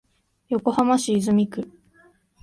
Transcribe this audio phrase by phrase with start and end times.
[0.49, 1.69] 横浜市泉区